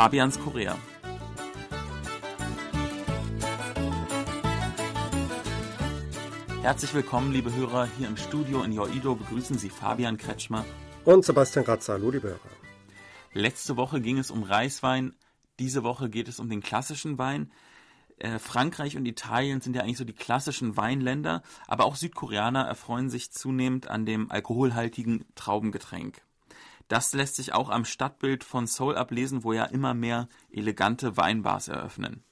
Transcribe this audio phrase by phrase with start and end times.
[0.00, 0.78] Fabians Korea.
[6.62, 7.86] Herzlich willkommen, liebe Hörer.
[7.98, 10.64] Hier im Studio in Joido begrüßen Sie Fabian Kretschmer
[11.04, 11.92] und Sebastian Ratzer.
[11.92, 12.38] Hallo, liebe Hörer.
[13.34, 15.12] Letzte Woche ging es um Reiswein.
[15.58, 17.52] Diese Woche geht es um den klassischen Wein.
[18.16, 23.10] Äh, Frankreich und Italien sind ja eigentlich so die klassischen Weinländer, aber auch Südkoreaner erfreuen
[23.10, 26.22] sich zunehmend an dem alkoholhaltigen Traubengetränk.
[26.90, 31.68] Das lässt sich auch am Stadtbild von Seoul ablesen, wo ja immer mehr elegante Weinbars
[31.68, 32.24] eröffnen.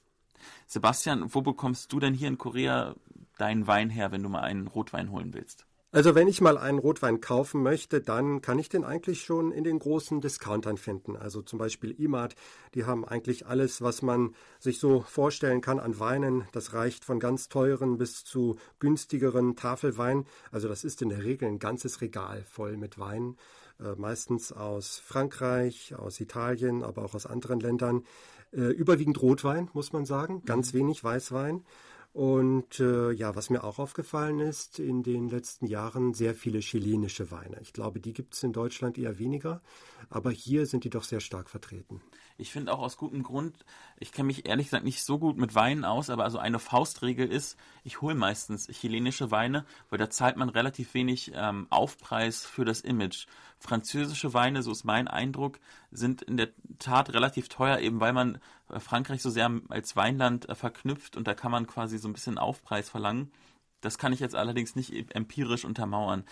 [0.67, 2.93] Sebastian, wo bekommst du denn hier in Korea
[3.37, 5.65] deinen Wein her, wenn du mal einen Rotwein holen willst?
[5.91, 9.63] Also wenn ich mal einen Rotwein kaufen möchte, dann kann ich den eigentlich schon in
[9.63, 11.15] den großen Discountern finden.
[11.15, 12.35] Also zum Beispiel Imad,
[12.75, 16.43] die haben eigentlich alles, was man sich so vorstellen kann an Weinen.
[16.51, 20.25] Das reicht von ganz teuren bis zu günstigeren Tafelwein.
[20.51, 23.35] Also das ist in der Regel ein ganzes Regal voll mit Wein.
[23.79, 28.03] Äh, meistens aus Frankreich, aus Italien, aber auch aus anderen Ländern.
[28.51, 30.79] Äh, überwiegend Rotwein, muss man sagen, ganz mhm.
[30.79, 31.63] wenig Weißwein.
[32.11, 37.29] Und äh, ja, was mir auch aufgefallen ist, in den letzten Jahren sehr viele chilenische
[37.29, 37.59] Weine.
[37.61, 39.61] Ich glaube, die gibt es in Deutschland eher weniger,
[40.09, 42.01] aber hier sind die doch sehr stark vertreten.
[42.39, 43.63] Ich finde auch aus gutem Grund,
[43.99, 47.31] ich kenne mich ehrlich gesagt nicht so gut mit Weinen aus, aber also eine Faustregel
[47.31, 52.65] ist, ich hole meistens chilenische Weine, weil da zahlt man relativ wenig ähm, Aufpreis für
[52.65, 53.27] das Image.
[53.59, 55.59] Französische Weine, so ist mein Eindruck,
[55.91, 60.47] sind in der Tat relativ teuer, eben weil man äh, Frankreich so sehr als Weinland
[60.47, 63.31] äh, verknüpft und da kann man quasi so ein bisschen Aufpreis verlangen.
[63.81, 66.23] Das kann ich jetzt allerdings nicht e-, empirisch untermauern.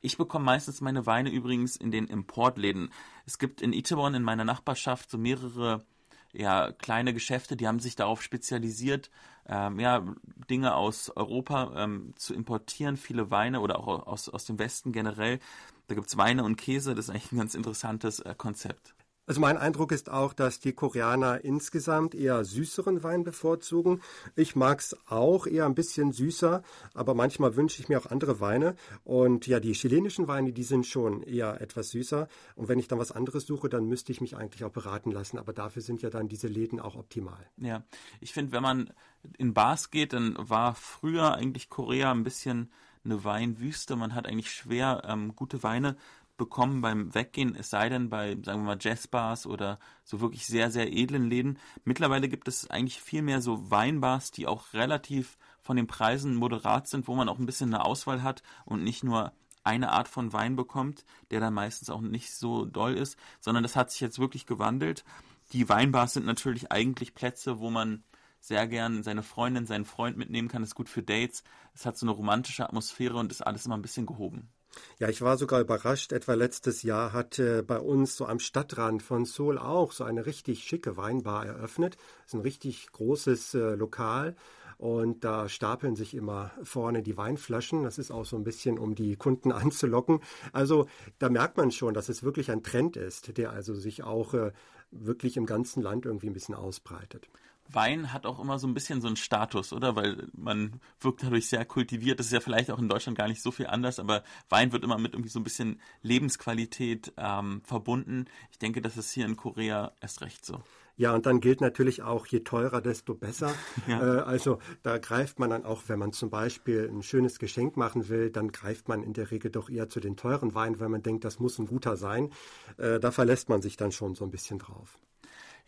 [0.00, 2.90] Ich bekomme meistens meine Weine übrigens in den Importläden.
[3.24, 5.84] Es gibt in Itaewon in meiner Nachbarschaft so mehrere
[6.32, 9.10] ja, kleine Geschäfte, die haben sich darauf spezialisiert,
[9.46, 10.02] ähm, ja,
[10.48, 15.40] Dinge aus Europa ähm, zu importieren, viele Weine oder auch aus, aus dem Westen generell.
[15.88, 18.94] Da gibt es Weine und Käse, das ist eigentlich ein ganz interessantes äh, Konzept.
[19.24, 24.02] Also mein Eindruck ist auch, dass die Koreaner insgesamt eher süßeren Wein bevorzugen.
[24.34, 26.62] Ich mag es auch eher ein bisschen süßer,
[26.92, 28.74] aber manchmal wünsche ich mir auch andere Weine.
[29.04, 32.26] Und ja, die chilenischen Weine, die sind schon eher etwas süßer.
[32.56, 35.38] Und wenn ich dann was anderes suche, dann müsste ich mich eigentlich auch beraten lassen.
[35.38, 37.48] Aber dafür sind ja dann diese Läden auch optimal.
[37.58, 37.84] Ja,
[38.20, 38.92] ich finde, wenn man
[39.38, 42.72] in Bars geht, dann war früher eigentlich Korea ein bisschen
[43.04, 43.96] eine Weinwüste.
[43.96, 45.96] Man hat eigentlich schwer ähm, gute Weine
[46.36, 50.70] bekommen beim Weggehen, es sei denn bei, sagen wir mal, Jazzbars oder so wirklich sehr,
[50.70, 51.58] sehr edlen Läden.
[51.84, 56.88] Mittlerweile gibt es eigentlich viel mehr so Weinbars, die auch relativ von den Preisen moderat
[56.88, 59.32] sind, wo man auch ein bisschen eine Auswahl hat und nicht nur
[59.62, 63.76] eine Art von Wein bekommt, der dann meistens auch nicht so doll ist, sondern das
[63.76, 65.04] hat sich jetzt wirklich gewandelt.
[65.52, 68.02] Die Weinbars sind natürlich eigentlich Plätze, wo man
[68.42, 71.44] sehr gern seine Freundin, seinen Freund mitnehmen kann, ist gut für Dates.
[71.74, 74.50] Es hat so eine romantische Atmosphäre und ist alles immer ein bisschen gehoben.
[74.98, 76.12] Ja, ich war sogar überrascht.
[76.12, 80.26] Etwa letztes Jahr hat äh, bei uns so am Stadtrand von Seoul auch so eine
[80.26, 81.96] richtig schicke Weinbar eröffnet.
[81.96, 84.34] Das ist ein richtig großes äh, Lokal.
[84.78, 87.84] Und da stapeln sich immer vorne die Weinflaschen.
[87.84, 90.18] Das ist auch so ein bisschen, um die Kunden anzulocken.
[90.52, 90.88] Also
[91.20, 94.50] da merkt man schon, dass es wirklich ein Trend ist, der also sich auch äh,
[94.92, 97.28] wirklich im ganzen Land irgendwie ein bisschen ausbreitet.
[97.68, 99.96] Wein hat auch immer so ein bisschen so einen Status, oder?
[99.96, 102.18] Weil man wirkt dadurch sehr kultiviert.
[102.18, 104.84] Das ist ja vielleicht auch in Deutschland gar nicht so viel anders, aber Wein wird
[104.84, 108.26] immer mit irgendwie so ein bisschen Lebensqualität ähm, verbunden.
[108.50, 110.62] Ich denke, das ist hier in Korea erst recht so.
[110.96, 113.52] Ja, und dann gilt natürlich auch, je teurer, desto besser.
[113.88, 114.18] Ja.
[114.18, 118.08] Äh, also da greift man dann auch, wenn man zum Beispiel ein schönes Geschenk machen
[118.08, 121.02] will, dann greift man in der Regel doch eher zu den teuren Weinen, weil man
[121.02, 122.30] denkt, das muss ein guter sein.
[122.76, 124.98] Äh, da verlässt man sich dann schon so ein bisschen drauf.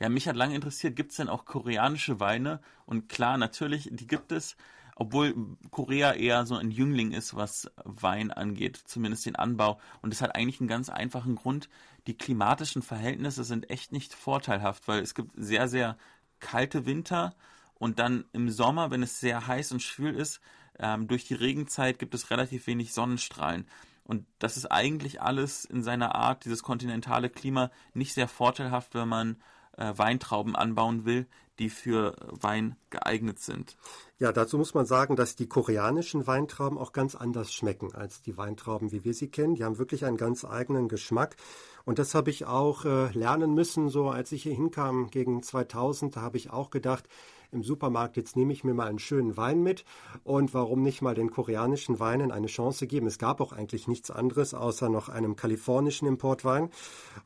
[0.01, 2.61] Ja, mich hat lange interessiert, gibt es denn auch koreanische Weine?
[2.87, 4.57] Und klar, natürlich, die gibt es,
[4.97, 5.35] obwohl
[5.71, 9.81] Korea eher so ein Jüngling ist, was Wein angeht, zumindest den Anbau.
[10.03, 11.69] Und das hat eigentlich einen ganz einfachen Grund.
[12.07, 15.97] Die klimatischen Verhältnisse sind echt nicht vorteilhaft, weil es gibt sehr, sehr
[16.41, 17.35] kalte Winter
[17.75, 20.41] und dann im Sommer, wenn es sehr heiß und schwül ist,
[20.79, 23.67] ähm, durch die Regenzeit gibt es relativ wenig Sonnenstrahlen.
[24.05, 29.09] Und das ist eigentlich alles in seiner Art, dieses kontinentale Klima, nicht sehr vorteilhaft, wenn
[29.09, 29.37] man
[29.77, 31.27] äh, Weintrauben anbauen will,
[31.59, 33.77] die für Wein geeignet sind.
[34.19, 38.37] Ja, dazu muss man sagen, dass die koreanischen Weintrauben auch ganz anders schmecken als die
[38.37, 39.55] Weintrauben, wie wir sie kennen.
[39.55, 41.37] Die haben wirklich einen ganz eigenen Geschmack.
[41.85, 46.17] Und das habe ich auch äh, lernen müssen, so als ich hier hinkam gegen 2000.
[46.17, 47.09] Da habe ich auch gedacht,
[47.55, 49.85] im Supermarkt, jetzt nehme ich mir mal einen schönen Wein mit
[50.25, 53.07] und warum nicht mal den koreanischen Weinen eine Chance geben.
[53.07, 56.71] Es gab auch eigentlich nichts anderes außer noch einem kalifornischen Importwein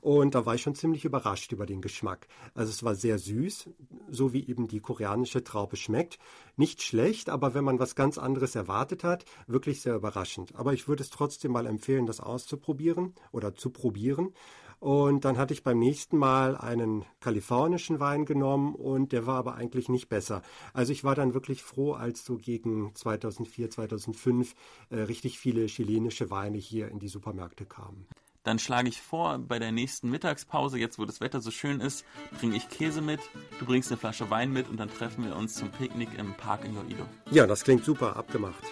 [0.00, 2.28] und da war ich schon ziemlich überrascht über den Geschmack.
[2.54, 3.70] Also es war sehr süß,
[4.10, 6.18] so wie eben die koreanische Traube schmeckt.
[6.56, 10.54] Nicht schlecht, aber wenn man was ganz anderes erwartet hat, wirklich sehr überraschend.
[10.56, 14.34] Aber ich würde es trotzdem mal empfehlen, das auszuprobieren oder zu probieren.
[14.80, 19.54] Und dann hatte ich beim nächsten Mal einen kalifornischen Wein genommen und der war aber
[19.54, 20.42] eigentlich nicht besser.
[20.72, 24.54] Also ich war dann wirklich froh, als so gegen 2004, 2005
[24.90, 28.06] äh, richtig viele chilenische Weine hier in die Supermärkte kamen.
[28.44, 32.04] Dann schlage ich vor, bei der nächsten Mittagspause, jetzt wo das Wetter so schön ist,
[32.38, 33.20] bringe ich Käse mit,
[33.58, 36.64] du bringst eine Flasche Wein mit und dann treffen wir uns zum Picknick im Park
[36.64, 37.04] in Joido.
[37.30, 38.64] Ja, das klingt super, abgemacht.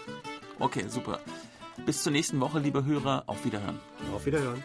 [0.59, 1.21] Okay, super.
[1.85, 3.25] Bis zur nächsten Woche, liebe Hörer.
[3.27, 3.79] Auf Wiederhören.
[4.15, 4.65] Auf Wiederhören.